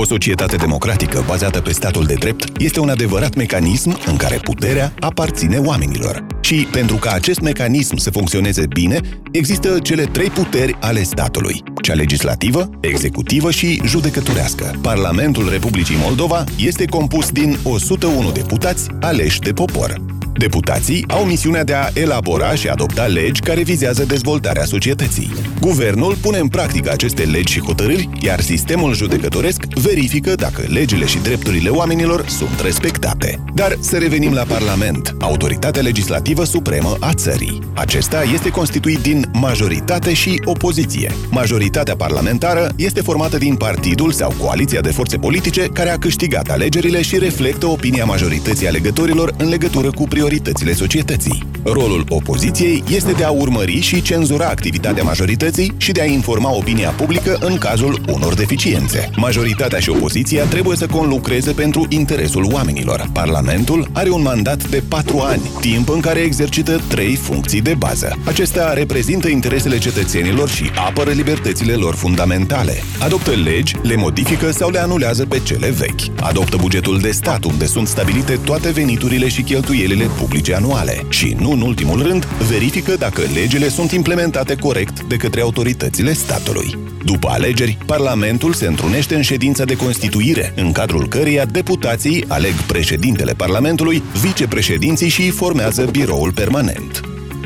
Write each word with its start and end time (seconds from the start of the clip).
O 0.00 0.04
societate 0.04 0.56
democratică 0.56 1.24
bazată 1.26 1.60
pe 1.60 1.72
statul 1.72 2.04
de 2.04 2.14
drept 2.14 2.60
este 2.60 2.80
un 2.80 2.88
adevărat 2.88 3.34
mecanism 3.34 3.98
în 4.06 4.16
care 4.16 4.36
puterea 4.36 4.92
aparține 5.00 5.56
oamenilor. 5.56 6.26
Și 6.40 6.66
pentru 6.72 6.96
ca 6.96 7.10
acest 7.10 7.40
mecanism 7.40 7.96
să 7.96 8.10
funcționeze 8.10 8.66
bine, 8.66 9.00
există 9.32 9.78
cele 9.82 10.04
trei 10.04 10.28
puteri 10.28 10.76
ale 10.80 11.02
statului, 11.02 11.62
cea 11.82 11.94
legislativă, 11.94 12.70
executivă 12.80 13.50
și 13.50 13.80
judecătorească. 13.84 14.78
Parlamentul 14.82 15.48
Republicii 15.50 15.96
Moldova 16.02 16.44
este 16.58 16.84
compus 16.84 17.30
din 17.30 17.58
101 17.62 18.30
deputați 18.30 18.88
aleși 19.00 19.40
de 19.40 19.52
popor. 19.52 20.17
Deputații 20.38 21.04
au 21.08 21.24
misiunea 21.24 21.64
de 21.64 21.72
a 21.72 21.88
elabora 21.94 22.54
și 22.54 22.68
adopta 22.68 23.04
legi 23.06 23.40
care 23.40 23.62
vizează 23.62 24.04
dezvoltarea 24.04 24.64
societății. 24.64 25.32
Guvernul 25.60 26.16
pune 26.20 26.38
în 26.38 26.48
practică 26.48 26.90
aceste 26.90 27.22
legi 27.22 27.52
și 27.52 27.60
hotărâri, 27.60 28.08
iar 28.20 28.40
sistemul 28.40 28.94
judecătoresc 28.94 29.64
verifică 29.64 30.34
dacă 30.34 30.64
legile 30.66 31.06
și 31.06 31.18
drepturile 31.18 31.68
oamenilor 31.68 32.28
sunt 32.28 32.60
respectate. 32.60 33.44
Dar 33.54 33.76
să 33.80 33.98
revenim 33.98 34.32
la 34.32 34.42
Parlament, 34.42 35.16
autoritatea 35.20 35.82
legislativă 35.82 36.44
supremă 36.44 36.96
a 37.00 37.14
țării. 37.14 37.58
Acesta 37.74 38.22
este 38.22 38.50
constituit 38.50 38.98
din 38.98 39.30
majoritate 39.32 40.14
și 40.14 40.40
opoziție. 40.44 41.12
Majoritatea 41.30 41.96
parlamentară 41.96 42.72
este 42.76 43.00
formată 43.00 43.38
din 43.38 43.56
partidul 43.56 44.12
sau 44.12 44.34
coaliția 44.40 44.80
de 44.80 44.90
forțe 44.90 45.16
politice 45.16 45.68
care 45.72 45.90
a 45.90 45.98
câștigat 45.98 46.50
alegerile 46.50 47.02
și 47.02 47.18
reflectă 47.18 47.66
opinia 47.66 48.04
majorității 48.04 48.68
alegătorilor 48.68 49.34
în 49.38 49.48
legătură 49.48 49.90
cu 49.90 50.02
prioritățile 50.02 50.26
prioritățile 50.28 50.72
societății. 50.72 51.46
Rolul 51.64 52.04
opoziției 52.08 52.82
este 52.94 53.12
de 53.12 53.24
a 53.24 53.30
urmări 53.30 53.80
și 53.80 54.02
cenzura 54.02 54.48
activitatea 54.48 55.02
majorității 55.02 55.74
și 55.76 55.92
de 55.92 56.00
a 56.00 56.04
informa 56.04 56.54
opinia 56.54 56.90
publică 56.90 57.38
în 57.40 57.58
cazul 57.58 58.00
unor 58.12 58.34
deficiențe. 58.34 59.10
Majoritatea 59.16 59.78
și 59.78 59.90
opoziția 59.90 60.44
trebuie 60.44 60.76
să 60.76 60.86
conlucreze 60.86 61.52
pentru 61.52 61.86
interesul 61.88 62.44
oamenilor. 62.52 63.08
Parlamentul 63.12 63.90
are 63.92 64.10
un 64.10 64.22
mandat 64.22 64.68
de 64.68 64.82
patru 64.88 65.18
ani, 65.18 65.50
timp 65.60 65.88
în 65.88 66.00
care 66.00 66.18
exercită 66.18 66.80
trei 66.88 67.14
funcții 67.14 67.60
de 67.60 67.74
bază. 67.74 68.18
Acesta 68.24 68.72
reprezintă 68.72 69.28
interesele 69.28 69.78
cetățenilor 69.78 70.48
și 70.48 70.70
apără 70.88 71.10
libertățile 71.10 71.72
lor 71.72 71.94
fundamentale. 71.94 72.82
Adoptă 72.98 73.30
legi, 73.30 73.74
le 73.82 73.96
modifică 73.96 74.50
sau 74.50 74.70
le 74.70 74.78
anulează 74.78 75.26
pe 75.26 75.40
cele 75.44 75.70
vechi. 75.70 76.20
Adoptă 76.20 76.56
bugetul 76.56 76.98
de 76.98 77.10
stat, 77.10 77.44
unde 77.44 77.66
sunt 77.66 77.88
stabilite 77.88 78.38
toate 78.44 78.70
veniturile 78.70 79.28
și 79.28 79.42
cheltuielile 79.42 80.04
publice 80.18 80.54
anuale 80.54 81.06
și, 81.08 81.36
nu 81.38 81.50
în 81.50 81.60
ultimul 81.60 82.02
rând, 82.02 82.24
verifică 82.24 82.96
dacă 82.96 83.22
legile 83.34 83.68
sunt 83.68 83.92
implementate 83.92 84.54
corect 84.54 85.02
de 85.02 85.16
către 85.16 85.40
autoritățile 85.40 86.12
statului. 86.12 86.78
După 87.04 87.28
alegeri, 87.28 87.78
Parlamentul 87.86 88.52
se 88.52 88.66
întrunește 88.66 89.14
în 89.14 89.22
ședința 89.22 89.64
de 89.64 89.76
constituire, 89.76 90.52
în 90.56 90.72
cadrul 90.72 91.08
căreia 91.08 91.44
deputații 91.44 92.24
aleg 92.28 92.52
președintele 92.52 93.32
Parlamentului, 93.32 94.02
vicepreședinții 94.20 95.08
și 95.08 95.30
formează 95.30 95.84
biroul 95.84 96.32
permanent. 96.32 96.97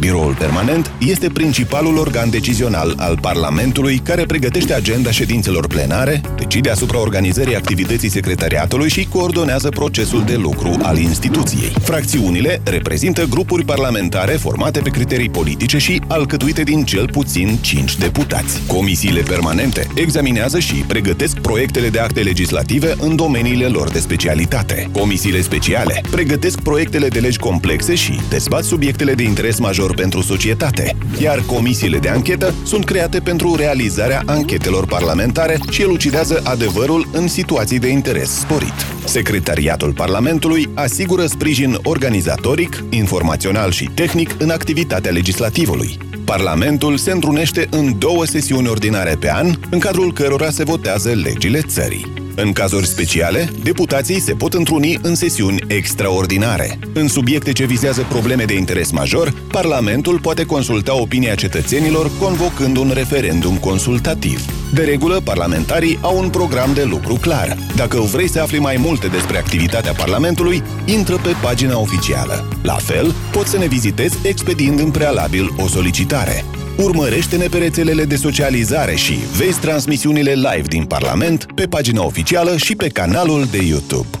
Biroul 0.00 0.34
permanent 0.34 0.92
este 0.98 1.28
principalul 1.28 1.96
organ 1.96 2.30
decizional 2.30 2.94
al 2.96 3.18
Parlamentului 3.20 3.98
care 3.98 4.24
pregătește 4.24 4.74
agenda 4.74 5.10
ședințelor 5.10 5.66
plenare, 5.66 6.20
decide 6.36 6.70
asupra 6.70 7.00
organizării 7.00 7.56
activității 7.56 8.08
secretariatului 8.08 8.88
și 8.88 9.08
coordonează 9.08 9.68
procesul 9.68 10.24
de 10.24 10.36
lucru 10.36 10.70
al 10.82 10.98
instituției. 10.98 11.72
Fracțiunile 11.82 12.60
reprezintă 12.64 13.24
grupuri 13.24 13.64
parlamentare 13.64 14.32
formate 14.32 14.80
pe 14.80 14.88
criterii 14.88 15.30
politice 15.30 15.78
și 15.78 16.02
alcătuite 16.06 16.62
din 16.62 16.84
cel 16.84 17.08
puțin 17.10 17.56
5 17.60 17.96
deputați. 17.96 18.62
Comisiile 18.66 19.20
permanente 19.20 19.86
examinează 19.94 20.58
și 20.58 20.74
pregătesc 20.74 21.38
proiectele 21.38 21.88
de 21.88 21.98
acte 21.98 22.20
legislative 22.20 22.94
în 23.00 23.16
domeniile 23.16 23.66
lor 23.66 23.90
de 23.90 23.98
specialitate. 23.98 24.88
Comisiile 24.92 25.40
speciale 25.40 26.00
pregătesc 26.10 26.60
proiectele 26.60 27.08
de 27.08 27.18
legi 27.18 27.38
complexe 27.38 27.94
și 27.94 28.20
dezbat 28.28 28.64
subiectele 28.64 29.14
de 29.14 29.22
interes 29.22 29.58
major 29.58 29.88
viitor 29.90 29.94
pentru 29.94 30.22
societate, 30.22 30.96
iar 31.20 31.42
comisiile 31.46 31.98
de 31.98 32.08
anchetă 32.08 32.54
sunt 32.64 32.84
create 32.84 33.20
pentru 33.20 33.54
realizarea 33.54 34.22
anchetelor 34.26 34.86
parlamentare 34.86 35.58
și 35.70 35.82
elucidează 35.82 36.40
adevărul 36.44 37.08
în 37.12 37.28
situații 37.28 37.78
de 37.78 37.88
interes 37.88 38.30
sporit. 38.30 38.74
Secretariatul 39.04 39.92
Parlamentului 39.92 40.68
asigură 40.74 41.26
sprijin 41.26 41.78
organizatoric, 41.82 42.84
informațional 42.90 43.70
și 43.70 43.90
tehnic 43.94 44.34
în 44.38 44.50
activitatea 44.50 45.10
legislativului. 45.10 45.98
Parlamentul 46.24 46.96
se 46.96 47.10
întrunește 47.10 47.66
în 47.70 47.98
două 47.98 48.24
sesiuni 48.24 48.68
ordinare 48.68 49.16
pe 49.20 49.30
an, 49.30 49.54
în 49.70 49.78
cadrul 49.78 50.12
cărora 50.12 50.50
se 50.50 50.64
votează 50.64 51.10
legile 51.10 51.60
țării. 51.60 52.19
În 52.42 52.52
cazuri 52.52 52.86
speciale, 52.86 53.50
deputații 53.62 54.20
se 54.20 54.32
pot 54.32 54.54
întruni 54.54 54.98
în 55.02 55.14
sesiuni 55.14 55.64
extraordinare. 55.66 56.78
În 56.92 57.08
subiecte 57.08 57.52
ce 57.52 57.64
vizează 57.64 58.06
probleme 58.08 58.44
de 58.44 58.54
interes 58.54 58.90
major, 58.90 59.34
Parlamentul 59.50 60.20
poate 60.20 60.44
consulta 60.44 61.00
opinia 61.00 61.34
cetățenilor 61.34 62.10
convocând 62.18 62.76
un 62.76 62.90
referendum 62.94 63.56
consultativ. 63.56 64.44
De 64.72 64.82
regulă, 64.82 65.20
parlamentarii 65.24 65.98
au 66.00 66.18
un 66.18 66.28
program 66.28 66.72
de 66.74 66.84
lucru 66.84 67.14
clar. 67.14 67.56
Dacă 67.76 68.00
vrei 68.00 68.28
să 68.28 68.40
afli 68.40 68.58
mai 68.58 68.76
multe 68.78 69.06
despre 69.06 69.38
activitatea 69.38 69.92
Parlamentului, 69.92 70.62
intră 70.84 71.16
pe 71.16 71.34
pagina 71.42 71.78
oficială. 71.78 72.48
La 72.62 72.74
fel, 72.74 73.14
poți 73.32 73.50
să 73.50 73.58
ne 73.58 73.66
vizitezi 73.66 74.26
expediind 74.26 74.78
în 74.78 74.90
prealabil 74.90 75.54
o 75.58 75.68
solicitare. 75.68 76.44
Urmărește-ne 76.76 77.46
pe 77.46 77.58
rețelele 77.58 78.04
de 78.04 78.16
socializare 78.16 78.94
și 78.94 79.14
vezi 79.36 79.60
transmisiunile 79.60 80.32
live 80.32 80.66
din 80.68 80.84
Parlament 80.84 81.46
pe 81.54 81.66
pagina 81.66 82.04
oficială 82.04 82.56
și 82.56 82.76
pe 82.76 82.88
canalul 82.88 83.46
de 83.50 83.62
YouTube. 83.62 84.19